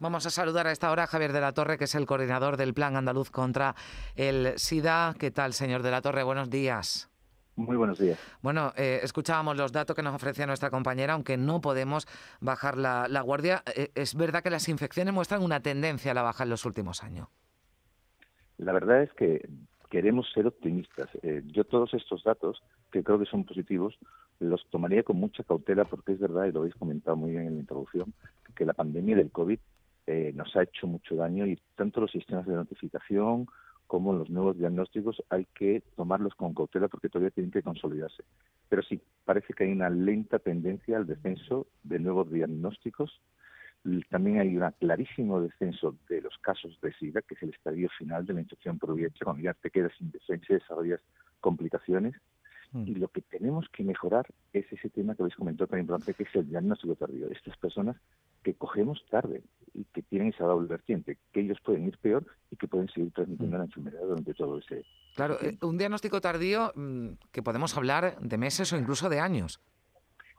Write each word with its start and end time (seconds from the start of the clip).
Vamos 0.00 0.26
a 0.26 0.30
saludar 0.30 0.66
a 0.66 0.72
esta 0.72 0.90
hora 0.90 1.04
a 1.04 1.06
Javier 1.06 1.32
de 1.32 1.40
la 1.40 1.52
Torre, 1.52 1.78
que 1.78 1.84
es 1.84 1.94
el 1.94 2.06
coordinador 2.06 2.56
del 2.56 2.74
Plan 2.74 2.96
Andaluz 2.96 3.30
contra 3.30 3.76
el 4.16 4.58
SIDA. 4.58 5.14
¿Qué 5.16 5.30
tal, 5.30 5.52
señor 5.52 5.84
de 5.84 5.92
la 5.92 6.02
Torre? 6.02 6.24
Buenos 6.24 6.50
días. 6.50 7.08
Muy 7.54 7.76
buenos 7.76 7.96
días. 8.00 8.18
Bueno, 8.42 8.72
eh, 8.76 8.98
escuchábamos 9.04 9.56
los 9.56 9.70
datos 9.70 9.94
que 9.94 10.02
nos 10.02 10.12
ofrecía 10.12 10.44
nuestra 10.44 10.70
compañera, 10.70 11.12
aunque 11.12 11.36
no 11.36 11.60
podemos 11.60 12.08
bajar 12.40 12.76
la, 12.76 13.20
guardia. 13.20 13.62
Eh, 13.76 13.92
es 13.94 14.16
verdad 14.16 14.42
que 14.42 14.50
las 14.50 14.68
infecciones 14.68 15.14
muestran 15.14 15.40
una 15.40 15.60
tendencia 15.60 16.10
a 16.10 16.14
la 16.14 16.22
baja 16.22 16.42
en 16.42 16.50
los 16.50 16.64
últimos 16.64 17.04
años. 17.04 17.28
La 18.58 18.72
verdad 18.72 19.04
es 19.04 19.12
que 19.12 19.48
queremos 19.88 20.28
ser 20.32 20.48
optimistas. 20.48 21.08
Eh, 21.22 21.42
yo 21.46 21.62
todos 21.62 21.94
estos 21.94 22.24
datos, 22.24 22.60
que 22.90 23.04
creo 23.04 23.20
que 23.20 23.26
son 23.26 23.44
positivos, 23.44 23.96
los 24.40 24.66
tomaría 24.68 25.04
con 25.04 25.16
mucha 25.16 25.44
cautela 25.44 25.84
porque 25.84 26.12
es 26.12 26.18
verdad, 26.18 26.46
y 26.46 26.52
lo 26.52 26.60
habéis 26.60 26.74
comentado 26.74 27.16
muy 27.16 27.30
bien 27.30 27.46
en 27.46 27.54
la 27.54 27.60
introducción, 27.60 28.12
que 28.56 28.64
la 28.64 28.72
pandemia 28.72 29.14
del 29.14 29.30
COVID 29.30 29.60
eh, 30.06 30.32
nos 30.34 30.54
ha 30.56 30.62
hecho 30.62 30.86
mucho 30.86 31.16
daño 31.16 31.46
y 31.46 31.58
tanto 31.74 32.00
los 32.00 32.12
sistemas 32.12 32.46
de 32.46 32.54
notificación 32.54 33.46
como 33.86 34.12
los 34.12 34.30
nuevos 34.30 34.58
diagnósticos 34.58 35.22
hay 35.30 35.46
que 35.54 35.82
tomarlos 35.96 36.34
con 36.34 36.54
cautela 36.54 36.88
porque 36.88 37.08
todavía 37.08 37.30
tienen 37.30 37.50
que 37.50 37.62
consolidarse. 37.62 38.24
Pero 38.68 38.82
sí, 38.82 39.00
parece 39.24 39.52
que 39.52 39.64
hay 39.64 39.72
una 39.72 39.90
lenta 39.90 40.38
tendencia 40.38 40.96
al 40.96 41.06
descenso 41.06 41.66
de 41.84 41.98
nuevos 41.98 42.30
diagnósticos. 42.30 43.20
También 44.10 44.40
hay 44.40 44.56
un 44.56 44.68
clarísimo 44.80 45.40
descenso 45.40 45.96
de 46.08 46.20
los 46.20 46.36
casos 46.38 46.76
de 46.82 46.92
SIDA, 46.94 47.22
que 47.22 47.34
es 47.34 47.42
el 47.42 47.50
estadio 47.50 47.88
final 47.96 48.26
de 48.26 48.34
la 48.34 48.40
infección 48.40 48.78
por 48.78 48.90
VIH, 48.90 49.24
cuando 49.24 49.42
ya 49.42 49.54
te 49.54 49.70
quedas 49.70 49.92
sin 49.96 50.10
defensa 50.10 50.46
y 50.50 50.54
desarrollas 50.54 51.00
complicaciones. 51.40 52.14
Mm. 52.72 52.88
Y 52.88 52.94
lo 52.96 53.06
que 53.08 53.22
tenemos 53.22 53.68
que 53.68 53.84
mejorar 53.84 54.26
es 54.52 54.70
ese 54.72 54.90
tema 54.90 55.14
que 55.14 55.22
habéis 55.22 55.36
comentado 55.36 55.68
tan 55.68 55.78
importante, 55.78 56.14
que 56.14 56.24
es 56.24 56.34
el 56.34 56.48
diagnóstico 56.48 56.96
tardío. 56.96 57.30
Estas 57.30 57.56
personas 57.58 57.96
que 58.42 58.54
cogemos 58.54 59.04
tarde 59.08 59.44
y 59.76 59.84
que 59.92 60.02
tienen 60.02 60.28
esa 60.28 60.44
doble 60.44 60.68
vertiente, 60.68 61.18
que 61.32 61.40
ellos 61.40 61.58
pueden 61.62 61.86
ir 61.86 61.98
peor 61.98 62.26
y 62.50 62.56
que 62.56 62.66
pueden 62.66 62.88
seguir 62.88 63.12
transmitiendo 63.12 63.56
mm. 63.56 63.58
la 63.58 63.64
enfermedad 63.66 64.00
durante 64.02 64.34
todo 64.34 64.58
ese... 64.58 64.84
Claro, 65.14 65.36
eh, 65.42 65.56
un 65.62 65.76
diagnóstico 65.76 66.20
tardío 66.20 66.72
mm, 66.74 67.08
que 67.30 67.42
podemos 67.42 67.76
hablar 67.76 68.18
de 68.20 68.38
meses 68.38 68.72
o 68.72 68.78
incluso 68.78 69.08
de 69.08 69.20
años. 69.20 69.60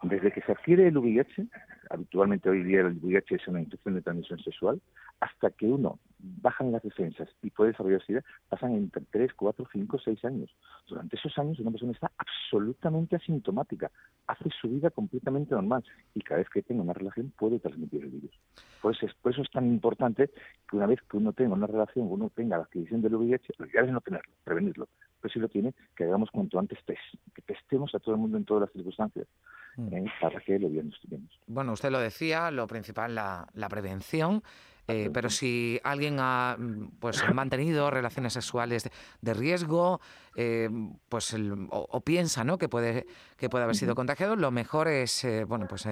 Desde 0.02 0.32
que 0.32 0.42
se 0.42 0.52
adquiere 0.52 0.88
el 0.88 0.98
VIH, 0.98 1.48
habitualmente 1.90 2.50
hoy 2.50 2.64
día 2.64 2.82
el 2.82 2.98
VIH 3.02 3.36
es 3.36 3.48
una 3.48 3.62
infección 3.62 3.96
de 3.96 4.02
transmisión 4.02 4.40
sexual, 4.40 4.82
hasta 5.20 5.52
que 5.52 5.66
uno 5.66 6.00
bajan 6.20 6.72
las 6.72 6.84
defensas 6.84 7.30
y 7.42 7.50
puede 7.52 7.72
desarrollar 7.72 8.04
SIDA, 8.06 8.24
pasan 8.50 8.74
entre 8.74 9.04
3, 9.12 9.34
4, 9.34 9.68
5, 9.72 10.00
6 10.04 10.26
años. 10.26 10.56
Durante 10.88 11.16
esos 11.16 11.38
años 11.38 11.60
una 11.60 11.72
persona 11.72 11.92
está 11.92 12.12
absolutamente 12.18 13.16
asintomática, 13.16 13.92
hace 14.28 14.50
su 14.60 14.70
vida 14.70 14.90
completamente 14.90 15.54
normal 15.54 15.84
y 16.14 16.22
cada 16.22 16.40
vez 16.40 16.50
que 16.50 16.64
tenga 16.64 16.82
una 16.84 16.94
relación 16.94 17.32
puede 17.38 17.60
transmitir 17.60 18.04
el 18.04 18.10
virus. 18.10 18.32
Pues 18.82 19.02
es, 19.04 19.14
por 19.16 19.32
eso 19.32 19.42
es 19.42 19.52
tan 19.52 19.66
importante 19.68 20.30
que 20.70 20.76
una 20.76 20.88
vez 20.88 21.00
que 21.10 21.18
uno 21.18 21.34
tenga 21.34 21.54
una 21.54 21.68
relación, 21.68 22.08
uno 22.10 22.32
tenga 22.34 22.58
la 22.58 22.64
adquisición 22.64 23.02
del 23.02 23.16
VIH, 23.16 23.54
lo 23.58 23.66
ideal 23.68 23.86
es 23.86 23.92
no 23.92 24.02
tenerlo, 24.02 24.32
prevenirlo. 24.44 24.88
Pero 25.22 25.34
si 25.34 25.40
lo 25.40 25.50
tiene, 25.50 25.74
que 25.96 26.04
hagamos 26.04 26.30
cuanto 26.32 26.60
antes 26.60 26.80
test, 26.86 27.00
que 27.34 27.42
testemos 27.42 27.94
a 27.96 28.00
todo 28.00 28.16
el 28.16 28.22
mundo 28.22 28.38
en 28.38 28.46
todas 28.46 28.62
las 28.62 28.72
circunstancias 28.72 29.28
mm. 29.78 29.94
¿eh? 29.94 30.06
para 30.22 30.40
que 30.42 30.60
lo 30.60 30.70
diagnostiquemos. 30.70 31.40
Bueno, 31.48 31.74
usted 31.74 31.90
lo 31.90 32.00
decía, 32.00 32.52
lo 32.52 32.68
principal 32.68 33.16
la, 33.16 33.48
la 33.54 33.70
prevención. 33.70 34.44
Eh, 34.88 35.10
pero 35.14 35.30
si 35.30 35.80
alguien 35.84 36.18
ha 36.20 36.56
mm, 36.58 36.92
pues 37.00 37.22
mantenido 37.34 37.92
relaciones 37.92 38.34
sexuales 38.34 38.90
de, 39.22 39.34
riesgo, 39.34 40.00
eh, 40.36 40.70
pues 41.10 41.36
o, 41.70 42.02
piensa 42.02 42.46
¿no? 42.46 42.58
que 42.58 42.70
puede 42.70 43.06
que 43.36 43.50
puede 43.50 43.66
haber 43.66 43.76
sido 43.76 43.96
contagiado, 43.96 44.38
lo 44.38 44.50
mejor 44.50 44.88
es 44.88 45.26
eh, 45.26 45.44
bueno 45.44 45.68
pues 45.68 45.86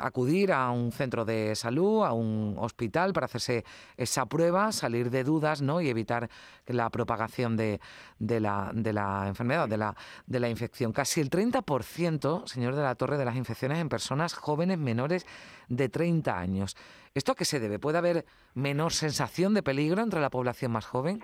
acudir 0.00 0.52
a 0.52 0.70
un 0.70 0.92
centro 0.92 1.24
de 1.24 1.54
salud, 1.54 2.04
a 2.04 2.12
un 2.12 2.56
hospital 2.58 3.12
para 3.12 3.26
hacerse 3.26 3.64
esa 3.96 4.26
prueba, 4.26 4.72
salir 4.72 5.10
de 5.10 5.24
dudas 5.24 5.62
¿no? 5.62 5.80
y 5.80 5.88
evitar 5.88 6.28
la 6.66 6.90
propagación 6.90 7.56
de, 7.56 7.80
la, 8.18 8.70
de 8.74 8.92
la 8.92 9.28
enfermedad, 9.28 9.68
de 9.68 9.76
la, 9.76 9.96
de 10.26 10.40
la 10.40 10.48
infección. 10.48 10.92
Casi 10.92 11.20
el 11.20 11.30
30%, 11.30 12.46
señor 12.46 12.74
de 12.74 12.82
la 12.82 12.94
Torre, 12.94 13.18
de 13.18 13.24
las 13.24 13.36
infecciones 13.36 13.78
en 13.78 13.88
personas 13.88 14.34
jóvenes 14.34 14.78
menores 14.78 15.26
de 15.68 15.88
30 15.88 16.38
años. 16.38 16.76
¿Esto 17.14 17.32
a 17.32 17.34
qué 17.34 17.44
se 17.44 17.60
debe? 17.60 17.78
¿Puede 17.78 17.98
haber 17.98 18.26
menor 18.54 18.92
sensación 18.92 19.54
de 19.54 19.62
peligro 19.62 20.02
entre 20.02 20.20
la 20.20 20.30
población 20.30 20.72
más 20.72 20.84
joven? 20.84 21.22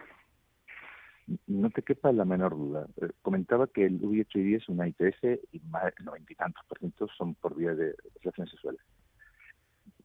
No 1.47 1.71
te 1.71 1.83
quepa 1.83 2.13
la 2.13 2.25
menor 2.25 2.57
duda. 2.57 2.87
Eh, 3.01 3.11
comentaba 3.23 3.67
que 3.67 3.85
el 3.85 3.97
VIH 3.97 4.57
es 4.57 4.69
una 4.69 4.89
ITS 4.89 5.23
y 5.53 5.61
más 5.71 5.85
del 5.85 6.05
noventa 6.05 6.33
y 6.33 6.37
tantos 6.37 6.65
por 6.67 6.79
ciento 6.79 7.09
son 7.17 7.35
por 7.35 7.57
vía 7.57 7.75
de 7.75 7.95
relaciones 8.21 8.51
sexuales. 8.51 8.81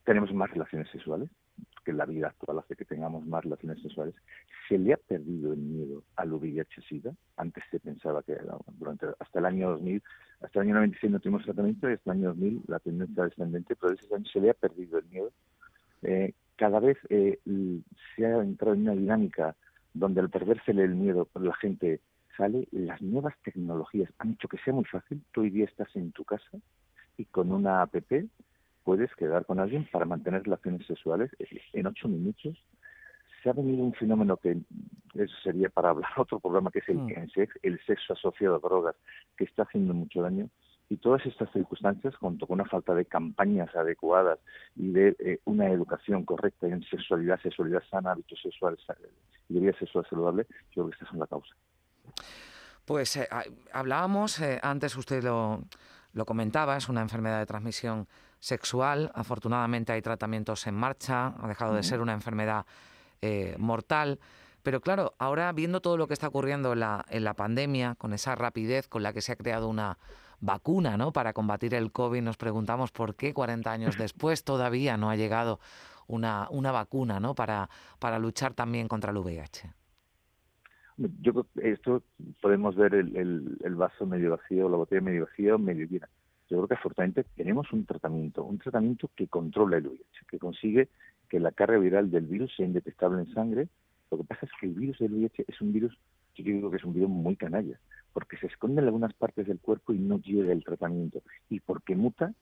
Tenemos 0.03 0.33
más 0.33 0.49
relaciones 0.51 0.89
sexuales, 0.89 1.29
que 1.83 1.93
la 1.93 2.05
vida 2.05 2.27
actual 2.27 2.59
hace 2.59 2.75
que 2.75 2.85
tengamos 2.85 3.25
más 3.25 3.43
relaciones 3.43 3.81
sexuales. 3.81 4.13
Se 4.67 4.77
le 4.77 4.93
ha 4.93 4.97
perdido 4.97 5.53
el 5.53 5.59
miedo 5.59 6.03
al 6.15 6.33
VIH-Sida. 6.33 7.13
Antes 7.37 7.63
se 7.71 7.79
pensaba 7.79 8.23
que 8.23 8.37
durante 8.77 9.07
hasta 9.19 9.39
el 9.39 9.45
año 9.45 9.69
2000, 9.71 10.03
hasta 10.41 10.59
el 10.59 10.67
año 10.67 10.75
96 10.75 11.11
no 11.11 11.19
tuvimos 11.19 11.43
tratamiento 11.43 11.89
y 11.89 11.93
hasta 11.93 12.11
el 12.11 12.17
año 12.19 12.29
2000 12.29 12.61
la 12.67 12.79
tendencia 12.79 13.23
descendente, 13.23 13.75
pero 13.75 13.93
ese 13.93 14.13
año 14.13 14.25
se 14.25 14.41
le 14.41 14.49
ha 14.49 14.53
perdido 14.53 14.99
el 14.99 15.05
miedo. 15.05 15.31
Eh, 16.03 16.33
cada 16.57 16.79
vez 16.79 16.97
eh, 17.09 17.39
se 18.15 18.25
ha 18.25 18.41
entrado 18.41 18.75
en 18.75 18.81
una 18.81 18.93
dinámica 18.93 19.55
donde 19.99 20.21
al 20.21 20.29
perdérsele 20.29 20.83
el 20.83 20.95
miedo 20.95 21.27
la 21.35 21.55
gente 21.55 22.01
sale, 22.35 22.67
las 22.71 23.01
nuevas 23.01 23.35
tecnologías 23.43 24.11
han 24.19 24.33
hecho 24.33 24.47
que 24.47 24.57
sea 24.59 24.73
muy 24.73 24.85
fácil. 24.85 25.21
Tú 25.31 25.41
hoy 25.41 25.49
día 25.49 25.65
estás 25.65 25.93
en 25.95 26.11
tu 26.11 26.23
casa 26.23 26.57
y 27.17 27.25
con 27.25 27.51
una 27.51 27.81
app 27.81 27.95
puedes 28.83 29.13
quedar 29.15 29.45
con 29.45 29.59
alguien 29.59 29.87
para 29.91 30.05
mantener 30.05 30.43
relaciones 30.43 30.85
sexuales 30.85 31.31
en 31.73 31.87
ocho 31.87 32.07
minutos. 32.07 32.57
Se 33.43 33.49
ha 33.49 33.53
venido 33.53 33.83
un 33.83 33.93
fenómeno 33.93 34.37
que 34.37 34.57
eso 35.15 35.35
sería 35.43 35.69
para 35.69 35.89
hablar 35.89 36.11
otro 36.17 36.39
programa 36.39 36.71
que 36.71 36.79
es 36.79 36.89
el, 36.89 36.97
mm. 36.97 37.29
el 37.63 37.79
sexo 37.85 38.13
asociado 38.13 38.55
a 38.55 38.59
drogas, 38.59 38.95
que 39.35 39.45
está 39.45 39.63
haciendo 39.63 39.93
mucho 39.93 40.21
daño 40.21 40.49
y 40.89 40.97
todas 40.97 41.25
estas 41.25 41.51
circunstancias, 41.51 42.15
junto 42.15 42.47
con 42.47 42.59
una 42.59 42.69
falta 42.69 42.93
de 42.93 43.05
campañas 43.05 43.73
adecuadas 43.75 44.39
y 44.75 44.91
de 44.91 45.15
eh, 45.19 45.39
una 45.45 45.69
educación 45.69 46.23
correcta 46.23 46.67
en 46.67 46.81
sexualidad, 46.83 47.39
sexualidad 47.41 47.83
sana, 47.89 48.11
hábitos 48.11 48.39
sexuales 48.41 48.79
y 49.49 49.59
vida 49.59 49.73
sexual 49.77 50.05
saludable, 50.09 50.45
yo 50.71 50.83
creo 50.83 50.87
que 50.87 50.93
estas 50.93 51.09
son 51.09 51.19
la 51.19 51.27
causa. 51.27 51.53
Pues 52.85 53.17
eh, 53.17 53.27
hablábamos, 53.73 54.39
eh, 54.39 54.59
antes 54.63 54.95
usted 54.95 55.23
lo, 55.23 55.61
lo 56.13 56.25
comentaba, 56.25 56.77
es 56.77 56.87
una 56.87 57.01
enfermedad 57.01 57.39
de 57.39 57.45
transmisión 57.45 58.07
sexual. 58.39 59.11
Afortunadamente 59.13 59.91
hay 59.91 60.01
tratamientos 60.01 60.67
en 60.67 60.75
marcha, 60.75 61.33
ha 61.37 61.47
dejado 61.49 61.75
de 61.75 61.83
ser 61.83 61.99
una 61.99 62.13
enfermedad 62.13 62.65
mortal. 63.57 64.19
Pero 64.61 64.79
claro, 64.79 65.15
ahora 65.17 65.51
viendo 65.53 65.81
todo 65.81 65.97
lo 65.97 66.07
que 66.07 66.13
está 66.13 66.27
ocurriendo 66.27 66.73
en 66.73 66.81
la, 66.81 67.03
en 67.09 67.23
la 67.23 67.33
pandemia, 67.33 67.95
con 67.95 68.13
esa 68.13 68.35
rapidez 68.35 68.87
con 68.87 69.01
la 69.01 69.11
que 69.11 69.21
se 69.21 69.31
ha 69.31 69.35
creado 69.35 69.67
una 69.67 69.97
vacuna 70.39 70.97
¿no? 70.97 71.11
para 71.11 71.33
combatir 71.33 71.73
el 71.73 71.91
COVID, 71.91 72.21
nos 72.21 72.37
preguntamos 72.37 72.91
por 72.91 73.15
qué 73.15 73.33
40 73.33 73.71
años 73.71 73.97
después 73.97 74.43
todavía 74.43 74.97
no 74.97 75.09
ha 75.09 75.15
llegado 75.15 75.59
una, 76.07 76.47
una 76.51 76.71
vacuna 76.71 77.19
¿no? 77.19 77.35
para, 77.35 77.69
para 77.99 78.19
luchar 78.19 78.53
también 78.53 78.87
contra 78.87 79.11
el 79.11 79.17
VIH. 79.17 79.73
Yo 80.97 81.31
creo 81.31 81.45
que 81.53 81.71
esto 81.71 82.03
podemos 82.41 82.75
ver 82.75 82.95
el, 82.95 83.57
el, 83.63 83.75
vaso 83.75 84.07
medio 84.07 84.31
vacío, 84.31 84.67
la 84.67 84.77
botella 84.77 85.01
medio 85.01 85.25
vacía 85.25 85.55
medio 85.57 85.85
llena. 85.85 86.09
Yo 86.49 86.57
creo 86.57 86.67
que 86.67 86.73
afortunadamente 86.73 87.25
tenemos 87.35 87.71
un 87.71 87.85
tratamiento, 87.85 88.43
un 88.43 88.57
tratamiento 88.57 89.11
que 89.15 89.27
controla 89.27 89.77
el 89.77 89.87
VIH, 89.87 90.25
que 90.27 90.39
consigue 90.39 90.89
que 91.29 91.39
la 91.39 91.51
carga 91.51 91.77
viral 91.77 92.09
del 92.09 92.25
virus 92.25 92.55
sea 92.55 92.65
indetectable 92.65 93.21
en 93.21 93.33
sangre. 93.33 93.67
Lo 94.09 94.17
que 94.17 94.23
pasa 94.23 94.47
es 94.47 94.51
que 94.59 94.67
el 94.67 94.73
virus 94.73 94.97
del 94.97 95.13
VIH 95.13 95.45
es 95.47 95.61
un 95.61 95.73
virus, 95.73 95.95
yo 96.43 96.53
digo 96.53 96.71
que 96.71 96.77
es 96.77 96.83
un 96.83 96.93
virus 96.93 97.09
muy 97.09 97.35
canalla 97.35 97.79
porque 98.17 98.37
se 98.37 98.47
esconde 98.47 98.81
en 98.81 98.87
algunas 98.87 99.13
partes 99.13 99.45
del 99.45 99.59
cuerpo 99.59 99.93
y 99.93 99.99
no 99.99 100.17
llega 100.19 100.51
el 100.51 100.63
tratamiento, 100.63 101.21
y 101.49 101.59
porque 101.59 101.95
muta 101.95 102.33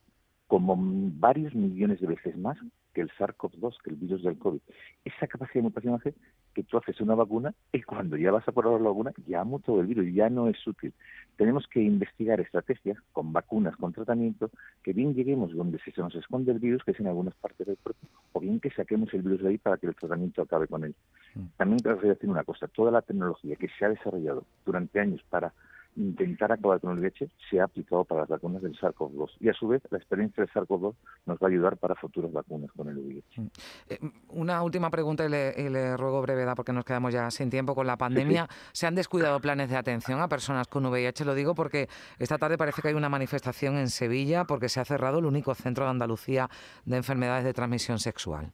como 0.47 0.77
varios 0.77 1.53
millones 1.53 1.99
de 1.99 2.07
veces 2.07 2.37
más 2.37 2.57
que 2.93 3.01
el 3.01 3.09
SARS-CoV-2, 3.17 3.75
que 3.83 3.89
el 3.89 3.97
virus 3.97 4.23
del 4.23 4.37
COVID. 4.37 4.61
Esa 5.03 5.27
capacidad 5.27 5.55
de 5.55 5.61
mutación 5.63 5.95
hace 5.95 6.13
que 6.53 6.63
tú 6.63 6.77
haces 6.77 7.01
una 7.01 7.13
vacuna 7.13 7.53
y 7.73 7.81
cuando 7.81 8.15
ya 8.15 8.31
vas 8.31 8.47
a 8.47 8.53
probar 8.53 8.79
la 8.79 8.87
vacuna 8.87 9.11
ya 9.27 9.41
ha 9.41 9.43
mutado 9.43 9.81
el 9.81 9.87
virus, 9.87 10.05
ya 10.13 10.29
no 10.29 10.47
es 10.47 10.65
útil. 10.65 10.93
Tenemos 11.35 11.67
que 11.67 11.81
investigar 11.81 12.39
estrategias 12.39 12.97
con 13.11 13.33
vacunas, 13.33 13.75
con 13.75 13.91
tratamiento, 13.91 14.49
que 14.81 14.93
bien 14.93 15.13
lleguemos 15.13 15.51
donde 15.51 15.79
se 15.79 15.91
nos 15.99 16.15
esconde 16.15 16.53
el 16.53 16.59
virus, 16.59 16.85
que 16.85 16.91
es 16.91 16.99
en 17.01 17.07
algunas 17.07 17.35
partes 17.35 17.67
del 17.67 17.77
cuerpo, 17.77 18.07
o 18.31 18.39
bien 18.39 18.61
que 18.61 18.69
saquemos 18.69 19.13
el 19.13 19.23
virus 19.23 19.41
de 19.41 19.49
ahí 19.49 19.57
para 19.57 19.77
que 19.77 19.87
el 19.87 19.95
tratamiento 19.95 20.41
acabe 20.41 20.67
con 20.67 20.85
él. 20.85 20.95
También 21.57 21.79
voy 21.83 22.09
a 22.09 22.13
decir 22.13 22.29
una 22.29 22.43
cosa, 22.43 22.67
toda 22.67 22.91
la 22.91 23.01
tecnología 23.01 23.55
que 23.55 23.67
se 23.77 23.85
ha 23.85 23.89
desarrollado 23.89 24.45
durante 24.65 24.99
años 24.99 25.21
para 25.29 25.53
intentar 25.95 26.51
acabar 26.51 26.79
con 26.79 26.91
el 26.91 26.99
VIH 26.99 27.29
se 27.49 27.59
ha 27.59 27.65
aplicado 27.65 28.03
para 28.03 28.21
las 28.21 28.29
vacunas 28.29 28.61
del 28.61 28.77
SARS-CoV-2 28.77 29.37
y 29.39 29.49
a 29.49 29.53
su 29.53 29.67
vez 29.67 29.81
la 29.89 29.97
experiencia 29.97 30.43
del 30.43 30.51
SARS-CoV-2 30.51 30.93
nos 31.25 31.37
va 31.37 31.47
a 31.47 31.49
ayudar 31.49 31.77
para 31.77 31.95
futuras 31.95 32.31
vacunas 32.31 32.71
con 32.71 32.89
el 32.89 32.97
VIH. 32.97 33.41
Eh, 33.89 33.99
una 34.29 34.61
última 34.63 34.89
pregunta 34.89 35.25
y 35.25 35.29
le, 35.29 35.97
ruego 35.97 36.21
brevedad 36.21 36.55
porque 36.55 36.73
nos 36.73 36.83
quedamos 36.83 37.13
ya 37.13 37.31
sin 37.31 37.49
tiempo 37.49 37.75
con 37.75 37.87
la 37.87 37.97
pandemia. 37.97 38.47
¿Se 38.73 38.87
han 38.87 38.95
descuidado 38.95 39.39
planes 39.39 39.69
de 39.69 39.77
atención 39.77 40.19
a 40.19 40.27
personas 40.27 40.67
con 40.67 40.85
VIH? 40.85 41.25
Lo 41.25 41.33
digo 41.33 41.55
porque 41.55 41.87
esta 42.19 42.37
tarde 42.37 42.57
parece 42.57 42.81
que 42.81 42.89
hay 42.89 42.93
una 42.93 43.09
manifestación 43.09 43.77
en 43.77 43.89
Sevilla 43.89 44.43
porque 44.45 44.69
se 44.69 44.79
ha 44.79 44.85
cerrado 44.85 45.19
el 45.19 45.25
único 45.25 45.55
centro 45.55 45.85
de 45.85 45.91
Andalucía 45.91 46.49
de 46.85 46.97
enfermedades 46.97 47.45
de 47.45 47.53
transmisión 47.53 47.99
sexual. 47.99 48.51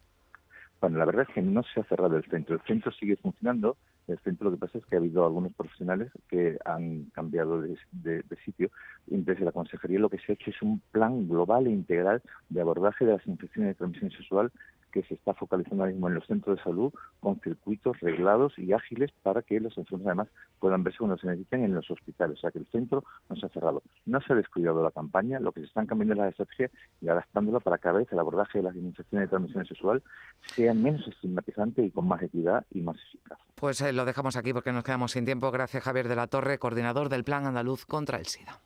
Bueno, 0.82 0.98
la 0.98 1.06
verdad 1.06 1.28
es 1.30 1.36
que 1.36 1.44
no 1.44 1.62
se 1.62 1.80
ha 1.80 1.84
cerrado 1.84 2.18
el 2.18 2.26
centro. 2.26 2.56
El 2.56 2.62
centro 2.62 2.92
sigue 2.92 3.16
funcionando. 3.16 3.78
El 4.08 4.18
centro 4.20 4.46
lo 4.50 4.58
que 4.58 4.66
pasa 4.66 4.80
es 4.80 4.86
que 4.88 4.96
ha 4.96 5.00
habido 5.00 5.24
algunos 5.24 5.54
profesionales 5.54 6.12
que 6.28 6.58
han 6.66 7.06
cambiado 7.12 7.62
de, 7.62 8.24
sitio. 8.44 8.72
Y 9.06 9.18
desde 9.18 9.46
la 9.46 9.52
consejería 9.52 10.00
lo 10.00 10.10
que 10.10 10.18
se 10.18 10.32
ha 10.32 10.36
hecho 10.36 10.50
es 10.50 10.60
un 10.64 10.82
plan 10.92 11.28
global 11.28 11.68
e 11.68 11.70
integral 11.70 12.24
de 12.50 12.62
abordaje 12.62 13.06
de 13.06 13.14
las 13.14 13.28
infecciones 13.28 13.70
de 13.70 13.76
transmisión 13.76 14.10
sexual 14.12 14.52
que 14.92 15.04
se 15.04 15.14
está 15.16 15.34
focalizando 15.34 15.84
ahora 15.84 15.94
mismo 15.94 16.08
en 16.08 16.16
los 16.16 16.26
centros 16.26 16.58
de 16.58 16.64
salud 16.64 16.94
con 17.20 17.40
circuitos 17.40 18.00
reglados 18.00 18.58
y 18.58 18.74
ágiles 18.74 19.12
para 19.24 19.42
que 19.42 19.60
los 19.60 19.78
enfermos 19.78 20.08
además 20.08 20.28
puedan 20.60 20.84
verse 20.84 21.00
cuando 21.00 21.18
se 21.18 21.28
necesiten 21.28 21.64
en 21.64 21.74
los 21.74 21.90
hospitales. 21.90 22.38
O 22.38 22.42
sea 22.42 22.52
que 22.52 22.60
el 22.60 22.68
centro 22.68 23.04
no 23.30 23.36
se 23.36 23.46
ha 23.46 23.50
cerrado. 23.50 23.82
No 24.06 24.22
se 24.22 24.34
ha 24.34 24.36
descuidado 24.36 24.84
la 24.84 24.92
campaña, 24.92 25.40
lo 25.40 25.52
que 25.52 25.62
se 25.62 25.68
están 25.68 25.88
cambiando 25.88 26.14
es 26.14 26.20
la 26.20 26.30
estrategia 26.30 26.70
y 27.02 27.08
adaptándola 27.08 27.60
para 27.60 27.78
que 27.78 27.82
cada 27.82 28.00
vez 28.00 28.12
el 28.12 28.20
abordaje 28.20 28.60
de 28.60 28.64
las 28.64 28.76
infecciones 28.76 29.28
de 29.28 29.30
transmisión 29.30 29.66
sexual 29.66 30.04
sea 30.42 30.74
menos 30.74 31.08
estigmatizante 31.08 31.84
y 31.84 31.92
con 31.92 32.08
más 32.08 32.22
equidad 32.22 32.66
y 32.72 32.82
más 32.82 32.98
eficaz. 32.98 33.40
Pues 33.56 33.82
eh, 33.82 33.92
lo 33.92 34.06
dejamos 34.06 34.36
aquí 34.36 34.54
porque 34.54 34.72
nos 34.72 34.84
quedamos 34.84 35.12
sin 35.12 35.26
tiempo. 35.26 35.52
Gracias 35.52 35.84
Javier 35.84 36.08
de 36.08 36.16
la 36.16 36.28
Torre, 36.28 36.60
coordinador 36.60 37.10
del 37.10 37.24
Plan 37.24 37.46
Andaluz 37.46 37.86
contra 37.86 38.18
el 38.18 38.26
SIDA. 38.26 38.62